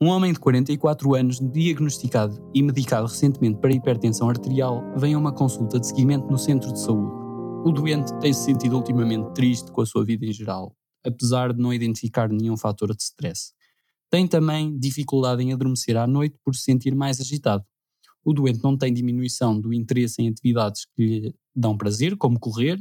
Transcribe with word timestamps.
Um 0.00 0.10
homem 0.10 0.32
de 0.32 0.38
44 0.38 1.16
anos, 1.16 1.40
diagnosticado 1.40 2.40
e 2.54 2.62
medicado 2.62 3.08
recentemente 3.08 3.58
para 3.58 3.74
hipertensão 3.74 4.30
arterial, 4.30 4.80
vem 4.96 5.14
a 5.14 5.18
uma 5.18 5.34
consulta 5.34 5.80
de 5.80 5.88
seguimento 5.88 6.24
no 6.28 6.38
centro 6.38 6.72
de 6.72 6.80
saúde. 6.80 7.12
O 7.64 7.72
doente 7.72 8.16
tem 8.20 8.32
se 8.32 8.44
sentido 8.44 8.76
ultimamente 8.76 9.34
triste 9.34 9.72
com 9.72 9.80
a 9.80 9.86
sua 9.86 10.04
vida 10.04 10.24
em 10.24 10.32
geral, 10.32 10.72
apesar 11.04 11.52
de 11.52 11.60
não 11.60 11.74
identificar 11.74 12.28
nenhum 12.28 12.56
fator 12.56 12.94
de 12.94 13.02
stress. 13.02 13.52
Tem 14.08 14.24
também 14.28 14.78
dificuldade 14.78 15.42
em 15.42 15.52
adormecer 15.52 15.96
à 15.96 16.06
noite 16.06 16.38
por 16.44 16.54
se 16.54 16.62
sentir 16.62 16.94
mais 16.94 17.20
agitado. 17.20 17.64
O 18.24 18.32
doente 18.32 18.62
não 18.62 18.78
tem 18.78 18.94
diminuição 18.94 19.60
do 19.60 19.74
interesse 19.74 20.22
em 20.22 20.28
atividades 20.28 20.86
que 20.94 21.02
lhe 21.02 21.34
dão 21.56 21.76
prazer, 21.76 22.16
como 22.16 22.38
correr, 22.38 22.80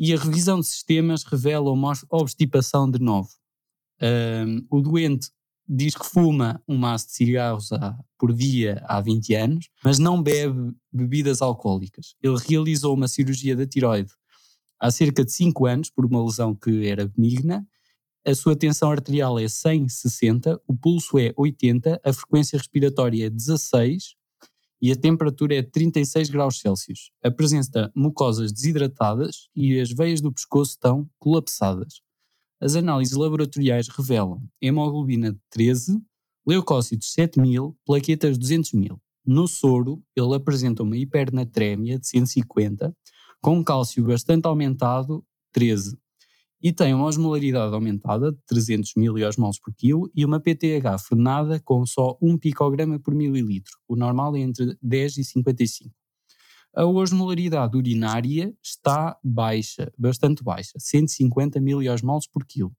e 0.00 0.14
a 0.14 0.18
revisão 0.18 0.58
de 0.58 0.68
sistemas 0.68 1.22
revela 1.22 1.70
uma 1.70 1.92
obstipação 2.10 2.90
de 2.90 2.98
novo. 2.98 3.28
Um, 4.00 4.64
o 4.70 4.80
doente 4.80 5.28
diz 5.68 5.94
que 5.94 6.06
fuma 6.06 6.62
um 6.66 6.76
maço 6.76 7.08
de 7.08 7.12
cigarros 7.12 7.68
por 8.18 8.32
dia 8.32 8.82
há 8.86 9.00
20 9.00 9.34
anos, 9.34 9.68
mas 9.84 9.98
não 9.98 10.22
bebe 10.22 10.72
bebidas 10.92 11.42
alcoólicas. 11.42 12.14
Ele 12.22 12.36
realizou 12.48 12.94
uma 12.94 13.08
cirurgia 13.08 13.54
da 13.54 13.66
tiroide 13.66 14.10
há 14.80 14.90
cerca 14.90 15.24
de 15.24 15.32
5 15.32 15.66
anos 15.66 15.90
por 15.90 16.06
uma 16.06 16.24
lesão 16.24 16.54
que 16.54 16.86
era 16.86 17.06
benigna. 17.06 17.66
A 18.24 18.34
sua 18.34 18.56
tensão 18.56 18.90
arterial 18.90 19.38
é 19.38 19.44
100-60, 19.44 20.58
o 20.66 20.76
pulso 20.76 21.18
é 21.18 21.32
80, 21.36 22.00
a 22.04 22.12
frequência 22.12 22.58
respiratória 22.58 23.26
é 23.26 23.30
16 23.30 24.14
e 24.80 24.92
a 24.92 24.96
temperatura 24.96 25.56
é 25.56 25.62
36 25.62 26.30
graus 26.30 26.60
Celsius. 26.60 27.10
Apresenta 27.22 27.90
mucosas 27.94 28.52
desidratadas 28.52 29.48
e 29.54 29.80
as 29.80 29.90
veias 29.90 30.20
do 30.20 30.32
pescoço 30.32 30.72
estão 30.72 31.08
colapsadas. 31.18 32.00
As 32.60 32.74
análises 32.74 33.16
laboratoriais 33.16 33.86
revelam 33.88 34.42
hemoglobina 34.60 35.32
de 35.32 35.38
13, 35.50 36.02
leucócitos 36.44 37.12
7000, 37.12 37.76
plaquetas 37.86 38.36
200 38.36 38.72
mil. 38.72 39.00
No 39.24 39.46
soro, 39.46 40.02
ele 40.16 40.34
apresenta 40.34 40.82
uma 40.82 40.96
hipernatrémia 40.96 42.00
de 42.00 42.08
150, 42.08 42.92
com 43.40 43.62
cálcio 43.62 44.04
bastante 44.04 44.46
aumentado, 44.46 45.24
13, 45.52 45.96
e 46.60 46.72
tem 46.72 46.92
uma 46.92 47.06
osmolaridade 47.06 47.72
aumentada 47.72 48.32
de 48.32 48.38
300 48.46 48.94
miliosmols 48.96 49.60
por 49.60 49.72
quilo 49.74 50.10
e 50.12 50.24
uma 50.24 50.40
PTH 50.40 50.98
frenada 50.98 51.60
com 51.60 51.86
só 51.86 52.18
1 52.20 52.38
picograma 52.38 52.98
por 52.98 53.14
mililitro. 53.14 53.72
O 53.86 53.94
normal 53.94 54.34
é 54.34 54.40
entre 54.40 54.76
10 54.82 55.18
e 55.18 55.24
55. 55.24 55.94
A 56.74 56.84
osmolaridade 56.84 57.76
urinária 57.76 58.54
está 58.62 59.18
baixa, 59.24 59.92
bastante 59.98 60.42
baixa, 60.44 60.72
150 60.78 61.60
miliosmols 61.60 62.26
por 62.26 62.44
quilo. 62.44 62.72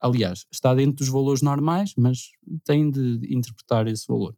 Aliás, 0.00 0.46
está 0.50 0.74
dentro 0.74 0.96
dos 0.96 1.08
valores 1.08 1.42
normais, 1.42 1.92
mas 1.96 2.30
tem 2.64 2.90
de 2.90 3.20
interpretar 3.34 3.86
esse 3.86 4.06
valor. 4.06 4.36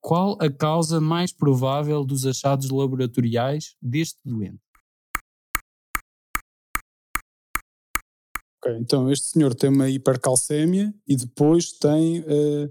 Qual 0.00 0.36
a 0.40 0.50
causa 0.50 1.00
mais 1.00 1.32
provável 1.32 2.04
dos 2.04 2.24
achados 2.24 2.70
laboratoriais 2.70 3.76
deste 3.80 4.18
doente? 4.24 4.60
Ok, 8.60 8.76
então 8.78 9.10
este 9.10 9.26
senhor 9.26 9.54
tem 9.54 9.70
uma 9.70 9.88
hipercalcémia 9.88 10.92
e 11.06 11.16
depois 11.16 11.72
tem 11.72 12.20
uh, 12.20 12.66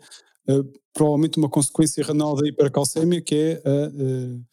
uh, 0.49 0.79
provavelmente 0.93 1.37
uma 1.37 1.49
consequência 1.49 2.03
renal 2.03 2.35
da 2.35 2.47
hipercalcémia 2.47 3.21
que 3.21 3.35
é 3.35 3.61
a, 3.65 3.87
uh, 3.87 4.45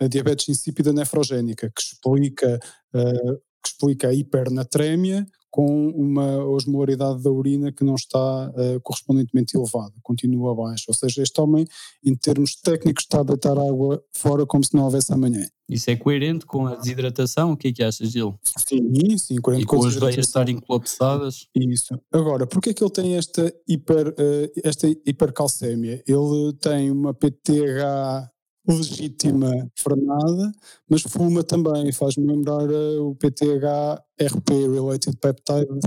a 0.00 0.06
diabetes 0.06 0.48
insípida 0.48 0.92
nefrogénica, 0.92 1.70
que 1.74 1.82
explica, 1.82 2.58
que 2.92 3.68
explica 3.68 4.08
a 4.08 4.14
hipernatrémia 4.14 5.26
com 5.52 5.90
uma 5.90 6.42
osmolaridade 6.46 7.22
da 7.22 7.30
urina 7.30 7.70
que 7.70 7.84
não 7.84 7.94
está 7.94 8.48
uh, 8.48 8.80
correspondentemente 8.80 9.54
elevada, 9.54 9.92
continua 10.02 10.54
baixa. 10.54 10.86
Ou 10.88 10.94
seja, 10.94 11.22
este 11.22 11.38
homem, 11.42 11.66
em 12.02 12.16
termos 12.16 12.56
técnicos, 12.56 13.04
está 13.04 13.20
a 13.20 13.22
deitar 13.22 13.58
água 13.58 14.02
fora 14.14 14.46
como 14.46 14.64
se 14.64 14.74
não 14.74 14.84
houvesse 14.84 15.12
amanhã. 15.12 15.46
Isso 15.68 15.90
é 15.90 15.96
coerente 15.96 16.46
com 16.46 16.66
a 16.66 16.76
desidratação? 16.76 17.52
O 17.52 17.56
que 17.56 17.68
é 17.68 17.72
que 17.72 17.82
achas, 17.82 18.10
Gil? 18.10 18.34
Sim, 18.66 19.18
sim, 19.18 19.36
coerente 19.42 19.64
e 19.64 19.66
com, 19.66 19.78
com 19.78 19.86
as 19.86 19.94
veias 19.94 20.26
estarem 20.26 20.58
colapsadas? 20.58 21.46
Isso. 21.54 22.00
Agora, 22.10 22.46
porquê 22.46 22.70
é 22.70 22.74
que 22.74 22.82
ele 22.82 22.90
tem 22.90 23.16
esta, 23.16 23.54
hiper, 23.68 24.08
uh, 24.08 24.60
esta 24.64 24.88
hipercalcémia? 24.88 26.02
Ele 26.06 26.54
tem 26.54 26.90
uma 26.90 27.12
PTH 27.12 28.31
legítima 28.66 29.50
frenada, 29.76 30.52
mas 30.88 31.02
fuma 31.02 31.42
também, 31.42 31.92
faz-me 31.92 32.26
lembrar 32.26 32.68
uh, 32.70 33.08
o 33.08 33.16
PTH 33.16 34.00
RP, 34.20 34.50
Related 34.72 35.16
Peptide 35.16 35.80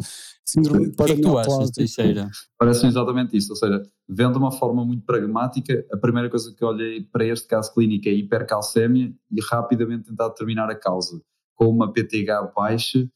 Síndrome. 0.46 0.88
É 0.88 0.92
Parece 2.58 2.86
exatamente 2.86 3.38
isso, 3.38 3.52
ou 3.52 3.56
seja, 3.56 3.82
vendo 4.08 4.34
de 4.34 4.40
uma 4.40 4.52
forma 4.52 4.86
muito 4.86 5.06
pragmática, 5.06 5.86
a 5.92 5.98
primeira 5.98 6.30
coisa 6.30 6.54
que 6.54 6.64
olhei 6.66 7.04
para 7.04 7.26
este 7.26 7.48
caso 7.48 7.74
clínico 7.74 8.10
é 8.10 8.12
hipercalcémia 8.12 9.14
e 9.32 9.42
rapidamente 9.42 10.06
tentar 10.06 10.30
determinar 10.30 10.70
a 10.70 10.76
causa. 10.76 11.22
Com 11.56 11.70
uma 11.70 11.92
PTH 11.92 12.54
baixa, 12.54 13.08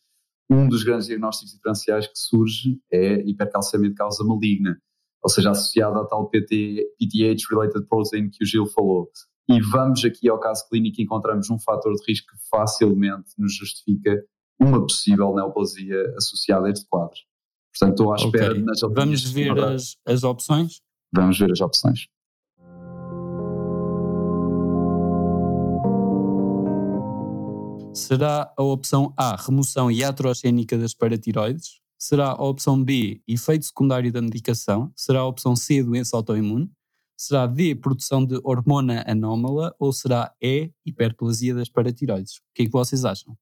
um 0.49 0.67
dos 0.67 0.83
grandes 0.83 1.07
diagnósticos 1.07 1.53
diferenciais 1.53 2.07
que 2.07 2.17
surge 2.17 2.79
é 2.91 3.21
hipercalcemia 3.27 3.89
de 3.89 3.95
causa 3.95 4.23
maligna, 4.23 4.79
ou 5.21 5.29
seja, 5.29 5.51
associada 5.51 5.99
a 5.99 6.05
tal 6.05 6.29
PT, 6.29 6.95
PTH-related 6.97 7.85
protein 7.87 8.29
que 8.29 8.43
o 8.43 8.47
Gil 8.47 8.65
falou 8.65 9.09
e 9.49 9.59
vamos 9.61 10.05
aqui 10.05 10.29
ao 10.29 10.39
caso 10.39 10.67
clínico 10.69 11.01
e 11.01 11.03
encontramos 11.03 11.49
um 11.49 11.57
fator 11.57 11.93
de 11.95 12.03
risco 12.07 12.27
que 12.27 12.49
facilmente 12.51 13.31
nos 13.37 13.55
justifica 13.55 14.23
uma 14.59 14.81
possível 14.81 15.33
neoplasia 15.33 16.13
associada 16.15 16.67
a 16.67 16.69
este 16.69 16.85
quadro. 16.87 17.17
Portanto, 17.73 17.91
estou 17.91 18.13
à 18.13 18.15
espera 18.15 18.51
okay. 18.51 18.63
nas 18.63 18.79
Vamos 18.81 19.23
ver 19.23 19.57
as, 19.57 19.97
as 20.05 20.23
opções? 20.23 20.81
Vamos 21.11 21.39
ver 21.39 21.51
as 21.51 21.61
opções. 21.61 22.07
Será 27.93 28.53
a 28.55 28.63
opção 28.63 29.13
A, 29.17 29.35
remoção 29.35 29.89
iatrogénica 29.89 30.77
das 30.77 30.93
paratiroides? 30.93 31.79
Será 31.97 32.29
a 32.29 32.43
opção 32.43 32.81
B, 32.81 33.21
efeito 33.27 33.65
secundário 33.65 34.11
da 34.11 34.21
medicação? 34.21 34.91
Será 34.95 35.21
a 35.21 35.25
opção 35.25 35.55
C, 35.55 35.83
doença 35.83 36.15
autoimune? 36.15 36.71
Será 37.21 37.45
D, 37.45 37.75
produção 37.75 38.25
de 38.25 38.39
hormona 38.45 39.03
anómala 39.05 39.75
ou 39.77 39.91
será 39.91 40.33
E, 40.41 40.71
hiperplasia 40.85 41.53
das 41.53 41.67
paratiroides? 41.67 42.37
O 42.37 42.41
que 42.55 42.61
é 42.61 42.65
que 42.65 42.71
vocês 42.71 43.03
acham? 43.03 43.37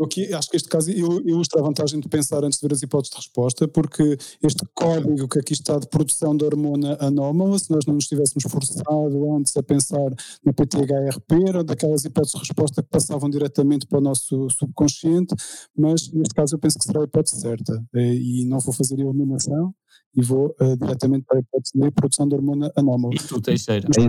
Aqui, 0.00 0.32
acho 0.32 0.48
que 0.48 0.56
este 0.56 0.68
caso 0.68 0.90
ilustra 0.90 1.60
a 1.60 1.64
vantagem 1.64 1.98
de 1.98 2.08
pensar 2.08 2.44
antes 2.44 2.60
de 2.60 2.66
ver 2.68 2.74
as 2.74 2.82
hipóteses 2.82 3.10
de 3.10 3.16
resposta, 3.16 3.66
porque 3.66 4.16
este 4.42 4.64
código 4.74 5.28
que 5.28 5.40
aqui 5.40 5.52
está 5.52 5.76
de 5.78 5.88
produção 5.88 6.36
de 6.36 6.44
hormona 6.44 6.96
anómala, 7.00 7.58
se 7.58 7.70
nós 7.70 7.84
não 7.84 7.94
nos 7.94 8.06
tivéssemos 8.06 8.44
forçado 8.48 9.34
antes 9.34 9.56
a 9.56 9.62
pensar 9.62 10.10
na 10.44 10.52
PTHRP, 10.52 11.48
eram 11.48 11.64
daquelas 11.64 12.04
hipóteses 12.04 12.34
de 12.34 12.38
resposta 12.38 12.82
que 12.82 12.88
passavam 12.88 13.28
diretamente 13.28 13.86
para 13.86 13.98
o 13.98 14.02
nosso 14.02 14.48
subconsciente, 14.50 15.34
mas 15.76 16.12
neste 16.12 16.34
caso 16.34 16.54
eu 16.54 16.58
penso 16.60 16.78
que 16.78 16.84
será 16.84 17.00
a 17.00 17.04
hipótese 17.04 17.40
certa 17.40 17.84
e 17.94 18.44
não 18.44 18.60
vou 18.60 18.72
fazer 18.72 19.00
eliminação 19.00 19.74
e 20.14 20.22
vou 20.22 20.54
uh, 20.60 20.76
diretamente 20.76 21.24
para 21.26 21.38
a 21.38 21.40
hipótese 21.40 21.72
de 21.74 21.90
produção 21.90 22.28
de 22.28 22.34
hormona 22.34 22.72
anómala. 22.76 23.14
E 23.14 23.18
tu, 23.18 23.40
Teixeira? 23.40 23.88
É 23.96 24.02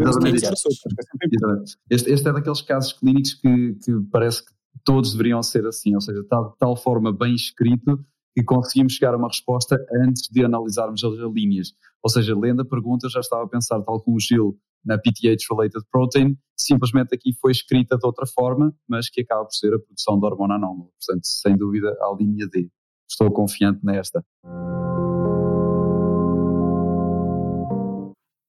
este, 1.90 2.12
este 2.12 2.28
é 2.28 2.34
daqueles 2.34 2.62
casos 2.62 2.94
clínicos 2.94 3.34
que, 3.34 3.76
que 3.84 3.92
parece 4.12 4.46
que 4.46 4.52
todos 4.84 5.12
deveriam 5.12 5.42
ser 5.44 5.66
assim, 5.66 5.94
ou 5.96 6.02
seja, 6.02 6.24
tal, 6.30 6.52
de 6.52 6.58
tal 6.58 6.76
forma 6.76 7.12
bem 7.12 7.36
escrito 7.36 8.04
que 8.36 8.44
conseguimos 8.44 8.94
chegar 8.94 9.14
a 9.14 9.18
uma 9.18 9.28
resposta 9.28 9.76
antes 10.04 10.30
de 10.30 10.46
analisarmos 10.46 11.04
as 11.04 11.14
linhas. 11.34 11.74
Ou 12.04 12.10
seja, 12.10 12.38
lendo 12.38 12.62
a 12.62 12.66
pergunta, 12.66 13.10
já 13.10 13.20
estava 13.20 13.44
a 13.44 13.48
pensar, 13.48 13.82
tal 13.82 14.02
como 14.02 14.18
o 14.18 14.20
Gil, 14.20 14.58
na 14.86 14.98
PTH-related 14.98 15.84
protein, 15.92 16.38
simplesmente 16.58 17.14
aqui 17.14 17.34
foi 17.42 17.52
escrita 17.52 17.98
de 17.98 18.06
outra 18.06 18.26
forma, 18.26 18.74
mas 18.88 19.10
que 19.10 19.22
acaba 19.22 19.44
por 19.44 19.54
ser 19.54 19.74
a 19.74 19.80
produção 19.80 20.20
de 20.20 20.26
hormona 20.26 20.56
anómala. 20.56 20.90
Portanto, 21.00 21.26
sem 21.26 21.58
dúvida, 21.58 21.90
a 22.02 22.16
linha 22.18 22.48
D. 22.48 22.70
Estou 23.10 23.32
confiante 23.32 23.84
nesta. 23.84 24.24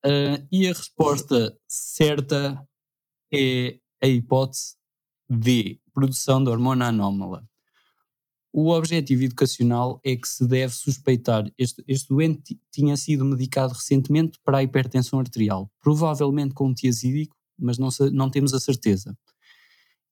Uh, 0.03 0.41
e 0.51 0.67
a 0.67 0.73
resposta 0.73 1.55
certa 1.67 2.65
é 3.33 3.77
a 4.01 4.07
hipótese 4.07 4.75
D, 5.29 5.80
produção 5.93 6.43
de 6.43 6.49
hormona 6.49 6.87
anómala. 6.87 7.45
O 8.53 8.69
objetivo 8.69 9.23
educacional 9.23 10.01
é 10.03 10.15
que 10.15 10.27
se 10.27 10.45
deve 10.45 10.73
suspeitar. 10.73 11.49
Este, 11.57 11.81
este 11.87 12.09
doente 12.09 12.59
tinha 12.69 12.97
sido 12.97 13.23
medicado 13.23 13.73
recentemente 13.73 14.37
para 14.43 14.57
a 14.57 14.63
hipertensão 14.63 15.19
arterial, 15.19 15.71
provavelmente 15.79 16.53
com 16.53 16.73
tiazídico, 16.73 17.35
mas 17.57 17.77
não, 17.77 17.89
não 18.11 18.29
temos 18.29 18.53
a 18.53 18.59
certeza. 18.59 19.17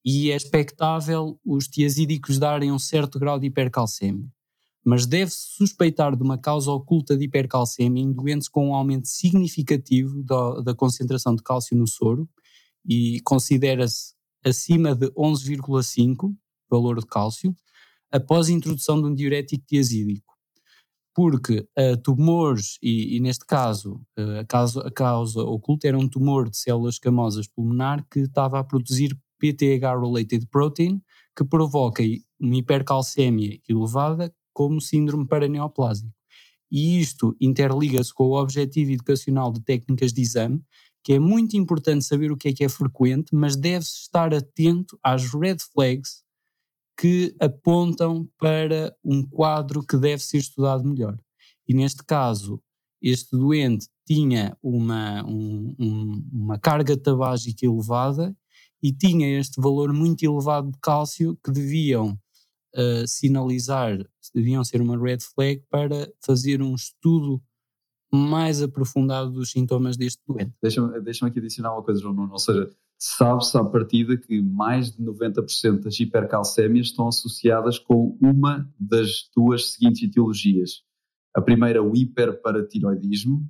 E 0.06 0.32
é 0.32 0.36
expectável 0.38 1.38
os 1.46 1.68
tiazídicos 1.68 2.40
darem 2.40 2.72
um 2.72 2.80
certo 2.80 3.20
grau 3.20 3.38
de 3.38 3.48
hipercalcemia. 3.48 4.30
Mas 4.86 5.06
deve-se 5.06 5.58
suspeitar 5.58 6.16
de 6.16 6.24
uma 6.24 6.38
causa 6.38 6.72
oculta 6.72 7.18
de 7.18 7.26
hipercalcemia 7.26 8.02
em 8.02 8.14
doentes 8.14 8.48
com 8.48 8.70
um 8.70 8.74
aumento 8.74 9.10
significativo 9.10 10.24
da, 10.24 10.62
da 10.62 10.74
concentração 10.74 11.36
de 11.36 11.44
cálcio 11.44 11.76
no 11.76 11.86
soro 11.86 12.30
e 12.86 13.20
considera-se 13.26 14.14
acima 14.46 14.96
de 14.96 15.08
11,5 15.12 16.34
valor 16.70 17.00
de 17.00 17.06
cálcio, 17.06 17.56
após 18.12 18.50
a 18.50 18.52
introdução 18.52 19.02
de 19.02 19.08
um 19.08 19.14
diurético 19.14 19.66
tiazídico. 19.66 20.34
Porque 21.14 21.68
uh, 21.78 21.98
tumores, 22.02 22.78
e, 22.82 23.18
e, 23.18 23.20
neste 23.20 23.46
caso, 23.46 24.02
uh, 24.18 24.40
a, 24.40 24.46
causa, 24.46 24.88
a 24.88 24.92
causa 24.92 25.42
oculta 25.42 25.88
era 25.88 25.98
um 25.98 26.08
tumor 26.08 26.50
de 26.50 26.58
células 26.58 26.96
escamosas 26.96 27.48
pulmonar 27.48 28.06
que 28.10 28.22
estava 28.22 28.60
a 28.60 28.64
produzir 28.64 29.18
PTH-related 29.40 30.48
protein, 30.52 31.02
que 31.36 31.44
provoca 31.44 32.04
uma 32.40 32.56
hipercalcemia 32.56 33.60
elevada 33.68 34.34
como 34.54 34.82
síndrome 34.82 35.28
paraneoplásico. 35.28 36.12
E 36.72 37.00
isto 37.00 37.36
interliga-se 37.42 38.14
com 38.14 38.26
o 38.26 38.40
objetivo 38.40 38.92
educacional 38.92 39.52
de 39.52 39.62
técnicas 39.62 40.14
de 40.14 40.22
exame, 40.22 40.62
que 41.04 41.14
é 41.14 41.20
muito 41.20 41.56
importante 41.56 42.06
saber 42.06 42.32
o 42.32 42.38
que 42.38 42.50
é 42.50 42.54
que 42.54 42.64
é 42.64 42.70
frequente, 42.70 43.34
mas 43.34 43.56
deve-se 43.56 44.02
estar 44.02 44.34
atento 44.34 45.00
às 45.04 45.34
red 45.34 45.58
flags 45.74 46.24
que 47.00 47.34
apontam 47.40 48.30
para 48.38 48.96
um 49.04 49.24
quadro 49.24 49.82
que 49.86 49.98
deve 49.98 50.22
ser 50.22 50.38
estudado 50.38 50.84
melhor. 50.84 51.18
E 51.68 51.74
neste 51.74 52.04
caso, 52.04 52.62
este 53.02 53.38
doente 53.38 53.88
tinha 54.06 54.58
uma, 54.62 55.24
um, 55.26 55.76
um, 55.80 56.30
uma 56.34 56.60
carga 56.60 56.98
tabágica 56.98 57.66
elevada 57.66 58.36
e 58.82 58.92
tinha 58.92 59.40
este 59.40 59.62
valor 59.62 59.94
muito 59.94 60.24
elevado 60.24 60.72
de 60.72 60.80
cálcio 60.82 61.38
que 61.44 61.52
deviam 61.52 62.20
uh, 62.76 63.08
sinalizar, 63.08 63.98
deviam 64.34 64.64
ser 64.64 64.82
uma 64.82 64.98
red 64.98 65.20
flag 65.20 65.64
para 65.70 66.12
fazer 66.26 66.62
um 66.62 66.76
estudo 66.76 67.42
mais 68.12 68.62
aprofundado 68.62 69.32
dos 69.32 69.52
sintomas 69.52 69.96
deste 69.96 70.22
doente. 70.28 70.54
Deixa-me 70.62 71.00
deixa 71.02 71.26
aqui 71.26 71.40
adicionar 71.40 71.74
uma 71.74 71.84
coisa, 71.84 72.02
João 72.02 72.14
Nuno, 72.14 72.34
ou 72.34 72.40
seja, 72.40 72.70
sabe-se 72.98 73.58
à 73.58 73.64
partida 73.64 74.18
que 74.18 74.42
mais 74.42 74.92
de 74.92 75.04
90% 75.04 75.82
das 75.82 76.00
hipercalcémias 76.00 76.88
estão 76.88 77.08
associadas 77.08 77.78
com 77.78 78.18
uma 78.22 78.70
das 78.80 79.30
duas 79.36 79.74
seguintes 79.74 80.04
etiologias. 80.04 80.84
A 81.36 81.42
primeira, 81.42 81.84
o 81.84 81.96
hiperparatiroidismo, 81.96 83.48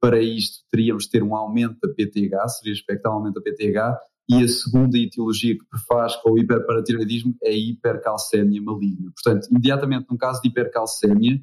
para 0.00 0.20
isto 0.20 0.64
teríamos 0.70 1.04
de 1.04 1.10
ter 1.10 1.22
um 1.22 1.34
aumento 1.34 1.78
da 1.82 1.92
PTH, 1.92 2.48
seria 2.48 2.72
expectar 2.72 3.10
um 3.10 3.16
aumento 3.16 3.34
da 3.34 3.40
PTH, 3.40 3.98
e 4.28 4.42
a 4.42 4.48
segunda 4.48 4.98
etiologia 4.98 5.56
que 5.56 5.64
prefaz 5.66 6.16
com 6.16 6.32
o 6.32 6.38
hiperparatiroidismo 6.38 7.34
é 7.42 7.50
a 7.50 7.56
hipercalcémia 7.56 8.60
maligna. 8.62 9.10
Portanto, 9.12 9.48
imediatamente 9.50 10.06
num 10.10 10.16
caso 10.16 10.40
de 10.40 10.48
hipercalcémia, 10.48 11.42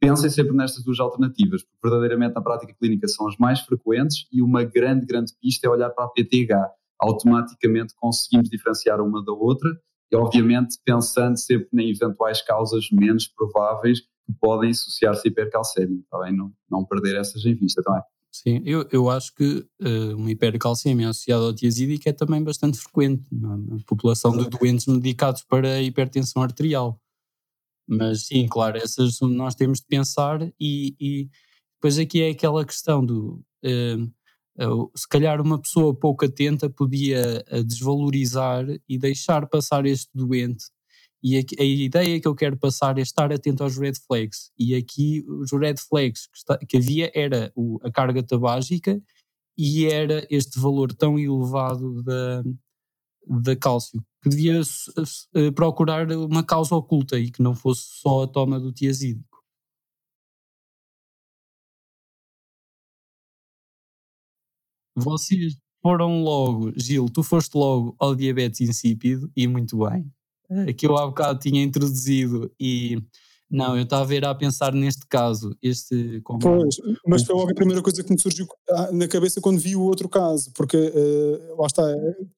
pensem 0.00 0.30
sempre 0.30 0.54
nestas 0.54 0.84
duas 0.84 1.00
alternativas, 1.00 1.62
porque 1.62 1.78
verdadeiramente 1.82 2.34
na 2.34 2.42
prática 2.42 2.74
clínica 2.74 3.08
são 3.08 3.28
as 3.28 3.36
mais 3.36 3.60
frequentes 3.60 4.26
e 4.32 4.42
uma 4.42 4.64
grande, 4.64 5.06
grande 5.06 5.32
pista 5.40 5.66
é 5.66 5.70
olhar 5.70 5.90
para 5.90 6.04
a 6.04 6.08
PTH. 6.08 6.70
Automaticamente 6.98 7.94
conseguimos 7.96 8.48
diferenciar 8.48 9.00
uma 9.00 9.24
da 9.24 9.32
outra 9.32 9.70
e, 10.10 10.16
obviamente, 10.16 10.78
pensando 10.84 11.36
sempre 11.36 11.68
em 11.74 11.90
eventuais 11.90 12.40
causas 12.42 12.88
menos 12.90 13.26
prováveis 13.26 14.00
que 14.00 14.32
podem 14.40 14.70
associar-se 14.70 15.28
à 15.28 15.30
hipercalcémia, 15.30 16.00
está 16.00 16.18
bem? 16.20 16.34
Não, 16.34 16.52
não 16.70 16.84
perder 16.84 17.16
essas 17.16 17.44
em 17.44 17.54
vista 17.54 17.82
também. 17.82 18.02
Sim, 18.32 18.60
eu, 18.66 18.86
eu 18.92 19.08
acho 19.08 19.34
que 19.34 19.66
uh, 19.80 20.16
uma 20.16 20.30
hipercalcemia 20.30 21.08
associada 21.08 21.44
ao 21.44 21.54
tiazídico 21.54 22.06
é 22.06 22.12
também 22.12 22.42
bastante 22.42 22.78
frequente 22.78 23.24
na, 23.32 23.56
na 23.56 23.78
população 23.86 24.36
de 24.36 24.50
doentes 24.50 24.86
medicados 24.86 25.42
para 25.42 25.80
hipertensão 25.80 26.42
arterial. 26.42 27.00
Mas 27.88 28.26
sim, 28.26 28.46
claro, 28.48 28.78
essas 28.78 29.20
nós 29.20 29.54
temos 29.54 29.80
de 29.80 29.86
pensar 29.86 30.42
e, 30.60 30.96
e 31.00 31.28
depois 31.76 31.98
aqui 31.98 32.22
é 32.22 32.30
aquela 32.30 32.64
questão 32.64 33.04
do 33.04 33.44
uh, 33.64 34.64
uh, 34.64 34.90
se 34.96 35.08
calhar 35.08 35.40
uma 35.40 35.60
pessoa 35.60 35.94
pouco 35.94 36.24
atenta 36.24 36.68
podia 36.68 37.44
desvalorizar 37.64 38.66
e 38.88 38.98
deixar 38.98 39.46
passar 39.48 39.86
este 39.86 40.10
doente 40.14 40.64
e 41.22 41.38
a, 41.38 41.40
a, 41.60 41.64
ideia 41.64 42.20
que 42.20 42.28
eu 42.28 42.36
quero 42.36 42.56
passar 42.56 42.98
é 42.98 43.02
estar 43.02 43.32
atento 43.32 43.64
aos 43.64 43.76
red 43.76 43.94
flags. 44.06 44.52
E 44.56 44.76
aqui 44.76 45.24
os 45.28 45.50
red 45.52 45.74
flags 45.76 46.28
que, 46.28 46.38
está, 46.38 46.58
que 46.58 46.76
havia 46.76 47.10
era 47.14 47.50
o, 47.56 47.80
a 47.82 47.90
carga 47.90 48.22
tabágica 48.22 49.02
e 49.58 49.86
era 49.86 50.24
este 50.30 50.60
valor 50.60 50.92
tão 50.92 51.18
elevado 51.18 52.02
da, 52.04 52.44
da 53.26 53.56
cálcio, 53.56 54.04
que 54.22 54.28
devia 54.28 54.60
uh, 54.60 55.52
procurar 55.52 56.10
uma 56.12 56.44
causa 56.44 56.74
oculta 56.74 57.18
e 57.18 57.30
que 57.30 57.42
não 57.42 57.54
fosse 57.54 57.82
só 58.00 58.22
a 58.24 58.28
toma 58.28 58.60
do 58.60 58.72
tiazídico. 58.72 59.36
Vocês 64.96 65.56
foram 65.82 66.22
logo, 66.22 66.72
Gil, 66.76 67.06
tu 67.06 67.22
foste 67.22 67.54
logo 67.54 67.94
ao 67.98 68.14
diabetes 68.14 68.60
insípido 68.60 69.30
e 69.36 69.46
muito 69.46 69.78
bem. 69.78 70.10
Eh, 70.50 70.72
que 70.72 70.86
eu 70.86 70.96
há 70.96 71.06
bocado 71.06 71.38
tinha 71.38 71.62
introduzido 71.62 72.50
e 72.58 73.02
não, 73.48 73.76
eu 73.76 73.84
estava 73.84 74.02
a 74.02 74.06
ver 74.06 74.24
a 74.24 74.34
pensar 74.34 74.72
neste 74.72 75.06
caso, 75.06 75.56
este 75.62 76.20
como... 76.22 76.40
Pois, 76.40 76.76
mas 77.06 77.24
foi 77.24 77.34
logo 77.36 77.50
a 77.50 77.54
primeira 77.54 77.80
coisa 77.80 78.02
que 78.02 78.12
me 78.12 78.20
surgiu 78.20 78.46
ah, 78.70 78.90
na 78.90 79.06
cabeça 79.06 79.40
quando 79.40 79.60
vi 79.60 79.76
o 79.76 79.82
outro 79.82 80.08
caso, 80.08 80.50
porque 80.52 80.76
uh, 80.76 81.60
lá 81.60 81.66
está, 81.66 81.82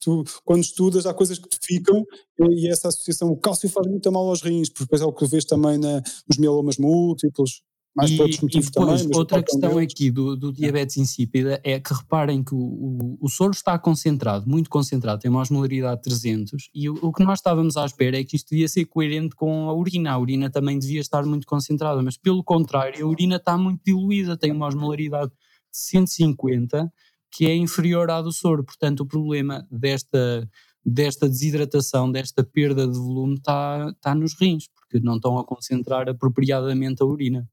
tu, 0.01 0.23
quando 0.45 0.63
estudas 0.63 1.07
há 1.07 1.15
coisas 1.15 1.39
que 1.39 1.49
te 1.49 1.59
ficam 1.63 2.05
e 2.51 2.69
essa 2.71 2.89
associação, 2.89 3.29
o 3.29 3.37
cálcio 3.37 3.71
faz 3.71 3.87
muito 3.87 4.13
mal 4.13 4.29
aos 4.29 4.43
rins, 4.43 4.69
porque 4.69 4.85
depois 4.85 5.01
é 5.01 5.05
o 5.07 5.13
que 5.13 5.27
vês 5.27 5.45
também 5.45 5.79
na, 5.79 6.03
nos 6.29 6.39
mielomas 6.39 6.77
múltiplos, 6.77 7.63
mais 7.95 8.11
e, 8.11 8.21
outros 8.21 8.41
motivos 8.41 8.69
e 8.69 8.71
depois, 8.71 9.03
também. 9.03 9.19
Outra 9.19 9.43
questão 9.43 9.79
aqui 9.79 10.11
do, 10.11 10.37
do 10.37 10.53
diabetes 10.53 10.97
insípida 10.97 11.61
é 11.65 11.81
que 11.81 11.93
reparem 11.93 12.43
que 12.43 12.55
o, 12.55 12.59
o, 12.59 13.19
o, 13.21 13.29
soro 13.29 13.53
está 13.53 13.79
concentrado, 13.79 14.49
muito 14.49 14.71
concentrado, 14.71 15.21
tem 15.21 15.31
uma 15.31 15.41
osmolaridade 15.41 16.03
300 16.03 16.71
e 16.75 16.89
o, 16.89 16.99
o, 17.03 17.13
que 17.13 17.25
nós 17.25 17.39
estávamos 17.39 17.77
à 17.77 17.85
espera 17.85 18.19
é 18.19 18.25
que 18.25 18.37
isto 18.37 18.51
devia 18.51 18.69
ser 18.69 18.85
coerente 18.85 19.35
com 19.35 19.69
a 19.69 19.75
urina. 19.75 20.13
A 20.13 20.19
urina 20.19 20.51
também 20.51 20.79
devia 20.79 21.01
estar 21.01 21.25
muito 21.25 21.47
concentrada, 21.47 22.03
mas 22.03 22.17
pelo 22.17 22.45
contrário, 22.45 23.05
a 23.05 23.09
urina 23.09 23.37
está 23.37 23.57
muito 23.57 23.83
diluída, 23.85 24.37
tem 24.37 24.53
uma 24.53 24.67
osmolaridade 24.67 25.31
de 25.31 25.79
150 25.79 26.93
que 27.31 27.47
é 27.47 27.55
inferior 27.55 28.11
à 28.11 28.23
do 28.23 28.33
soro. 28.33 28.65
Portanto, 28.65 29.01
o 29.01 29.07
problema 29.07 29.67
desta 29.71 30.49
desta 30.85 31.29
desidratação, 31.29 32.11
desta 32.11 32.43
perda 32.43 32.89
de 32.89 32.97
volume 32.97 33.35
está, 33.35 33.93
está 33.95 34.15
nos 34.15 34.33
rins, 34.41 34.69
porque 34.69 34.99
não 35.05 35.17
estão 35.17 35.39
a 35.39 35.45
concentrar 35.45 36.09
apropriadamente 36.09 37.03
a 37.03 37.07
urina 37.07 37.47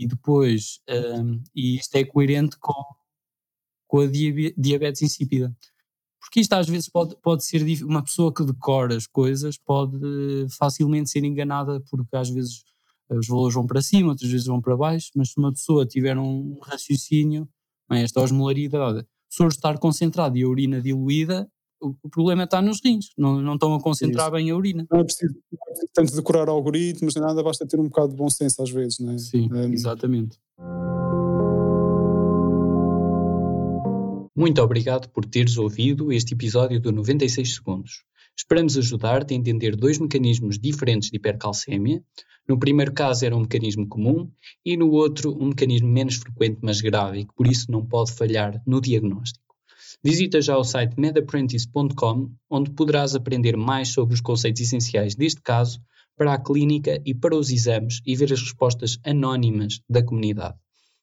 e 0.00 0.06
depois, 0.06 0.80
um, 0.88 1.42
e 1.54 1.76
isto 1.76 1.94
é 1.94 2.04
coerente 2.04 2.56
com, 2.58 2.72
com 3.86 4.00
a 4.00 4.06
diabetes 4.06 5.02
insípida. 5.02 5.54
Porque 6.18 6.40
isto 6.40 6.54
às 6.54 6.66
vezes 6.66 6.88
pode, 6.88 7.14
pode 7.20 7.44
ser 7.44 7.62
uma 7.84 8.02
pessoa 8.02 8.32
que 8.32 8.42
decora 8.42 8.96
as 8.96 9.06
coisas, 9.06 9.58
pode 9.58 9.98
facilmente 10.58 11.10
ser 11.10 11.22
enganada, 11.22 11.82
porque 11.90 12.16
às 12.16 12.30
vezes 12.30 12.64
os 13.10 13.26
valores 13.26 13.54
vão 13.54 13.66
para 13.66 13.82
cima, 13.82 14.08
outras 14.08 14.30
vezes 14.30 14.46
vão 14.46 14.58
para 14.58 14.74
baixo, 14.74 15.10
mas 15.14 15.32
se 15.32 15.38
uma 15.38 15.52
pessoa 15.52 15.84
tiver 15.84 16.16
um 16.16 16.58
raciocínio, 16.62 17.46
é, 17.90 18.02
esta 18.02 18.22
osmolaridade, 18.22 19.06
se 19.28 19.44
estar 19.44 19.78
concentrado 19.78 20.38
e 20.38 20.44
a 20.44 20.48
urina 20.48 20.80
diluída, 20.80 21.46
o, 21.80 22.08
problema 22.08 22.44
está 22.44 22.60
nos 22.60 22.80
rins, 22.84 23.10
não, 23.16 23.40
não 23.40 23.54
estão 23.54 23.74
a 23.74 23.80
concentrar 23.80 24.26
Isso. 24.26 24.32
bem 24.32 24.50
a 24.50 24.56
urina. 24.56 24.86
Não 24.90 25.00
é 25.00 25.04
preciso, 25.04 25.34
não 25.52 25.58
é 25.60 25.70
preciso 25.70 25.90
tanto 25.92 26.16
decorar 26.16 26.48
algoritmos, 26.48 27.14
nem 27.14 27.24
nada, 27.24 27.42
basta 27.42 27.66
ter 27.66 27.80
um 27.80 27.84
bocado 27.84 28.10
de 28.10 28.16
bom 28.16 28.28
senso 28.28 28.62
às 28.62 28.70
vezes, 28.70 28.98
não 28.98 29.12
é? 29.12 29.18
Sim, 29.18 29.48
um... 29.52 29.72
exatamente. 29.72 30.38
Muito 34.36 34.62
obrigado 34.62 35.08
por 35.10 35.24
teres 35.26 35.58
ouvido 35.58 36.12
este 36.12 36.34
episódio 36.34 36.80
do 36.80 36.92
96 36.92 37.56
Segundos. 37.56 38.04
Esperamos 38.36 38.78
ajudar-te 38.78 39.34
a 39.34 39.36
entender 39.36 39.76
dois 39.76 39.98
mecanismos 39.98 40.58
diferentes 40.58 41.10
de 41.10 41.18
hipercalcemia. 41.18 42.02
No 42.48 42.58
primeiro 42.58 42.92
caso 42.92 43.26
era 43.26 43.36
um 43.36 43.40
mecanismo 43.40 43.86
comum 43.86 44.30
e 44.64 44.76
no 44.78 44.90
outro 44.92 45.36
um 45.38 45.48
mecanismo 45.48 45.88
menos 45.88 46.16
frequente, 46.16 46.58
mas 46.62 46.80
grave 46.80 47.20
e 47.20 47.24
que 47.26 47.34
por 47.34 47.46
isso 47.46 47.70
não 47.70 47.84
pode 47.84 48.12
falhar 48.12 48.62
no 48.66 48.80
diagnóstico. 48.80 49.49
Visita 50.02 50.40
já 50.40 50.56
o 50.56 50.64
site 50.64 50.98
medapprentice.com, 50.98 52.30
onde 52.48 52.70
poderás 52.70 53.14
aprender 53.14 53.56
mais 53.56 53.88
sobre 53.88 54.14
os 54.14 54.20
conceitos 54.20 54.62
essenciais 54.62 55.14
deste 55.14 55.40
caso 55.40 55.80
para 56.16 56.34
a 56.34 56.38
clínica 56.38 57.00
e 57.04 57.14
para 57.14 57.36
os 57.36 57.50
exames 57.50 58.00
e 58.06 58.14
ver 58.14 58.32
as 58.32 58.40
respostas 58.40 58.98
anónimas 59.04 59.80
da 59.88 60.02
comunidade. 60.02 60.54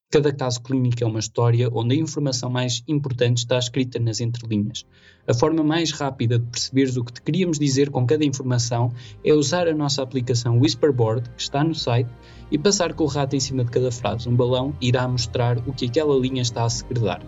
Cada 0.10 0.32
caso 0.32 0.62
clínico 0.62 1.04
é 1.04 1.06
uma 1.06 1.20
história 1.20 1.70
onde 1.70 1.96
a 1.96 2.00
informação 2.00 2.50
mais 2.50 2.82
importante 2.88 3.40
está 3.40 3.60
escrita 3.60 4.00
nas 4.00 4.22
entrelinhas. 4.22 4.86
A 5.28 5.34
forma 5.34 5.62
mais 5.64 5.92
rápida 5.92 6.40
de 6.40 6.46
perceberes 6.46 6.96
o 6.96 7.04
que 7.04 7.12
te 7.12 7.22
queríamos 7.22 7.60
dizer 7.60 7.90
com 7.90 8.08
cada 8.08 8.24
informação 8.24 8.94
é 9.22 9.34
usar 9.34 9.68
a 9.68 9.76
nossa 9.76 10.02
aplicação 10.02 10.60
Whisperboard, 10.60 11.30
que 11.32 11.42
está 11.42 11.62
no 11.62 11.76
site, 11.76 12.10
e 12.50 12.58
passar 12.58 12.94
com 12.94 13.04
o 13.04 13.08
rato 13.08 13.36
em 13.36 13.40
cima 13.42 13.66
de 13.66 13.72
cada 13.72 13.92
frase. 13.92 14.30
Um 14.30 14.36
balão 14.36 14.74
irá 14.80 15.06
mostrar 15.10 15.58
o 15.68 15.74
que 15.74 15.88
aquela 15.88 16.18
linha 16.18 16.42
está 16.42 16.64
a 16.64 16.70
segredar. 16.70 17.22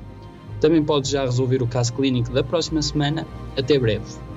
Também 0.59 0.83
podes 0.83 1.09
já 1.11 1.21
resolver 1.21 1.61
o 1.61 1.67
caso 1.67 1.93
clínico 1.93 2.31
da 2.31 2.43
próxima 2.43 2.81
semana. 2.81 3.25
Até 3.57 3.79
breve. 3.79 4.28